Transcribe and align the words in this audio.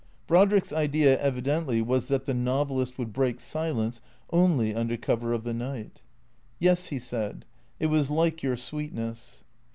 Brodrick's 0.25 0.73
idea 0.73 1.19
evidently 1.21 1.79
was 1.79 2.07
that 2.07 2.25
the 2.25 2.33
novelist 2.33 2.97
would 2.97 3.13
break 3.13 3.39
silence 3.39 4.01
only 4.31 4.73
under 4.73 4.97
cover 4.97 5.31
of 5.31 5.43
the 5.43 5.53
night." 5.53 6.01
Yes," 6.59 6.87
he 6.87 6.97
said." 6.97 7.45
It 7.79 7.85
was 7.85 8.09
like 8.09 8.41
your 8.41 8.57
sweetness." 8.57 9.43